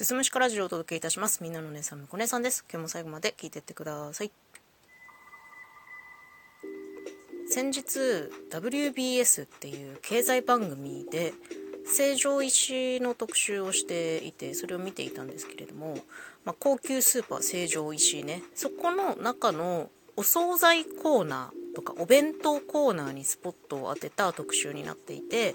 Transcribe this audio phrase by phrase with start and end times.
[0.00, 1.42] すすむしかラジオをお届けいたします。
[1.42, 2.64] みんなの姉さん、むこ姉さんです。
[2.72, 4.30] 今日も最後まで聞いてってください。
[7.50, 7.98] 先日、
[8.50, 11.34] WBS っていう経済番組で、
[11.84, 15.98] 成城石の特集をしていて、それを見ていたんですけれども、
[16.46, 25.54] まあ、高級スーパー成城石井ね、そこの中のお惣菜コーナーとかお弁当コーナーにスポットを当てた特集になっていて、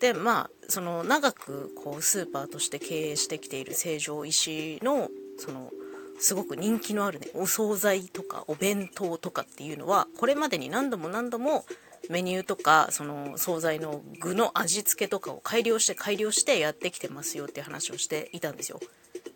[0.00, 5.70] でまあその長くこうスーパーとして経営してきている成城石のその
[6.18, 11.66] すごく人気のあるねお惣菜とかお弁当とかっていうのはこれまでに何度も何度も
[12.08, 18.80] メニューとかその惣菜の具の味付けとかを改良して改良してやってきてますよっていう話をしていたんですよ。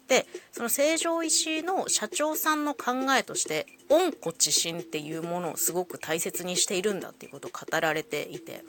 [0.09, 8.65] でその成城石井の社長さんの考えとして温故知新っていうものをすごく大切にしているんだっていうことを語られていて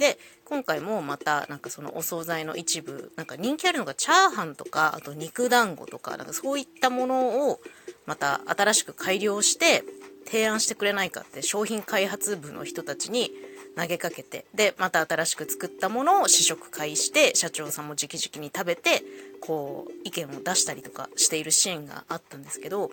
[0.00, 7.60] で今回もまたなんかそのお惣菜の一部なんか人気あるのがチャーハンとかあと肉団子とかなんかそういったものを
[8.06, 9.84] また新しく改良して
[10.24, 13.30] 提案してくれないかって商品開発部の人たちに
[13.76, 19.02] 投げかけてでまた新しく作ったものを試食会して社長さんも直々に食べて
[19.42, 22.90] こう意見を出したりとかしているシーンがあったんですけど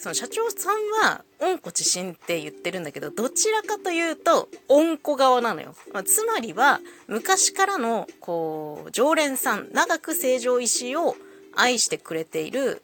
[0.00, 11.16] その社長さんは温故知新って言ってるんだけどどちらかというと温故側なのよ、まあ、つまりは昔からのこう常連さん長く成城石井を
[11.54, 12.82] 愛してくれている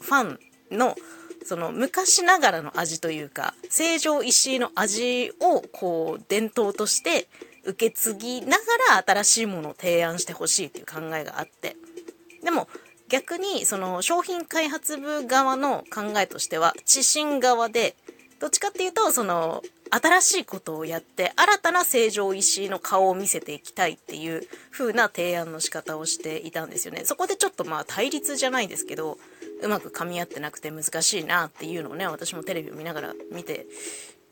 [0.00, 0.40] ファン
[0.76, 0.96] の
[1.44, 7.28] その昔ながらの味というか成城石井の味をこう伝統として
[7.64, 8.64] 受け継ぎなが
[8.96, 11.76] ら新しいものを提案してほしいっていう考えがあって。
[12.42, 12.68] でも
[13.08, 17.96] 逆にその商品開発部側の考えとしては知新側で
[18.40, 27.04] どっちかっていうとその新しいことをやって新たな成城石井の顔を見せていきたいっていう風な提案の仕方をしていたんですよね。
[27.04, 29.18] そこでちょっとまあ対立じゃないですけど
[29.62, 33.66] うまく噛み合ってなくて難しいなっていうのをね私もテレビを見ながら見て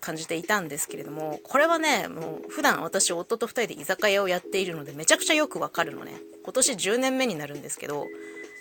[0.01, 6.13] 感じていたんですけれどもこれはねもう普段私夫と2人で居酒屋をやっているのでめちゃくちゃよくわかるのね。
[6.43, 8.07] 今年10年目になるんですけど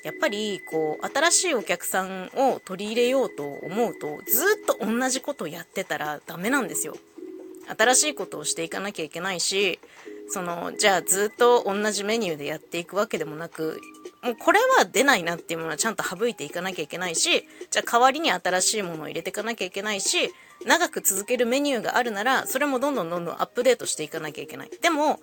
[0.04, 6.96] やっぱりこう新しいお客さんを取り入れようと思うとずっと同じことをやってたらダメなんですよ。
[7.66, 9.80] 新しいことをしていかなきゃいけないし
[10.28, 13.80] そのじゃあずっと同じメニューでやっていくわけでもなく
[14.22, 20.30] もうこれは出ないなっていうものはちゃんと省いていかなきゃいけないしじゃあ代わりに新しいものを入れていかなきゃいけないし
[20.66, 24.70] 長く続けるメニューがあるならそれもどんどんどんどんアップデートしていかなきゃいけない。
[24.82, 25.20] でも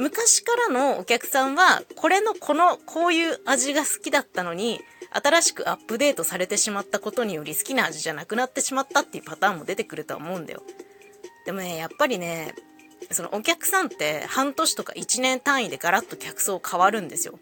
[0.00, 4.80] 昔からのお客さんはこれのこのこういう味が好きだったのに
[5.12, 10.62] 新しくアップデートされてしまったことにより好きな味じゃなくなってしまったっていうパターンも出てくるとは思うんだよ。
[11.44, 12.54] でもねやっぱりね
[13.10, 17.38] そのお客さんって半年とか1年単位でガラッと客層変わるんですよ。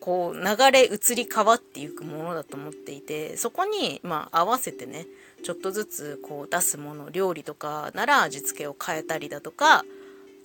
[0.00, 5.06] こう流れ移り変わっていくものだと思っていてそこにまあ合わせてね
[5.44, 9.84] ちょっとずつこう出すもの料理とかなら味付けを変えたりだとか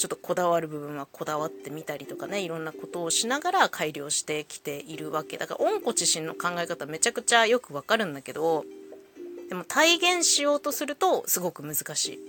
[0.02, 8.66] ちょっとこだわる部分はこだわってみたりとかねいろんなことをしながら改良してきているわけだから温故知新の考え方めちゃくちゃよくわかるんだけど
[9.48, 12.20] でも体現しようとするとすごく難しい。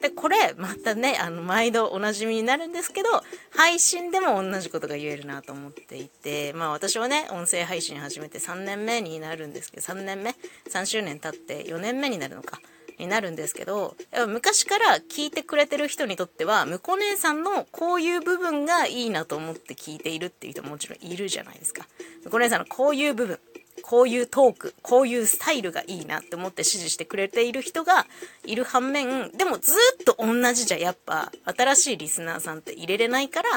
[0.00, 3.08] で、これ、またね、あの、毎度おなじみになるんですけど、
[3.50, 10.34] 配信でも同じことが言えるなと思っていて、まあ私はね、音声配信始めて3年目になるんですけど、3年目
[10.70, 12.60] ?3 周年経って4年目になるのか。
[13.00, 13.96] になるんですけど、
[14.28, 21.86] 昔から聞いてくれてる人にとっては、むこう姉さんのこういう部分がいいなと思って聞いているっていう人ももちろんいるじゃないですか。
[22.24, 23.40] むこ姉さんのこういう部分、
[23.82, 28.06] こういうトーク、こういうスタイルがいいなって思って支持してくれている人が
[28.44, 33.48] いる反面、でもずっと同じじゃやっぱ新しいリスナーさんって入れれないから、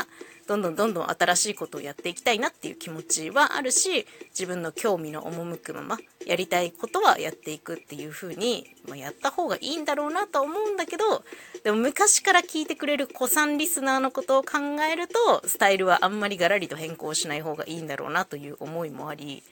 [0.47, 11.23] どんどんどんどん新しいことをやっていきたいなっていう気持ちはあるし、自分の興味の赴くまま、やりたいことはやっていくっていう風に、まあ、やった方がいいんだろうなと思うんだけど、
[11.63, 14.59] でも昔から聞いてくれる子さんリスナーのことを考
[14.91, 19.43] えると、スタイルはあんまりガラリと変更しない方がいいんだろうなという思いもあり、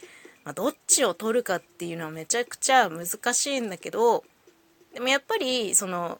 [0.43, 4.23] まあ、どっちを取るかっていうのはめちゃくちゃ難しいんだけど
[4.93, 6.19] でもやっぱりその、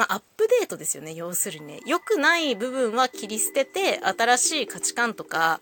[0.00, 1.66] まあ、アップデートですよね要するに。
[1.66, 5.60] ね良くない部分は切り捨てて新しい価値観とか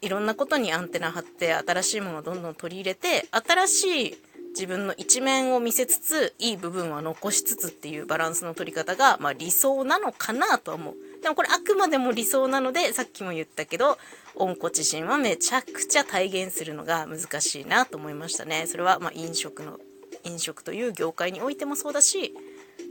[0.00, 4.18] いろんなことにアンテナ張って新しいものをどんどん取り入れて新しい
[4.52, 10.94] 自分の一面を見せつついい部分は残しつつっていうバランスの取り方が、まあ、理想なのかなとは思う。
[11.22, 13.98] でもこれあくまでも理想なのでさっきも言ったけど
[14.36, 18.66] 温故知新はめちゃくちゃ体現するのが難しいなと思いましたね。
[18.66, 19.78] それはま飲食の
[20.22, 22.34] 飲食という業界においてもそうだし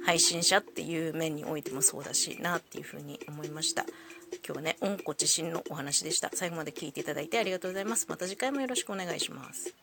[0.06, 3.86] 配信者っていう面においてもそうだしなっていうふうに思いました。
[4.46, 6.30] 今日はね温故知新のお話でした。
[6.34, 8.08] 最後まで聞いていただいてありがとうございます。
[8.10, 9.74] また次回もよろしくお願いします。